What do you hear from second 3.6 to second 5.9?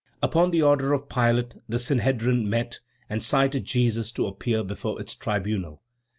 Jesus to appear before its tribunal.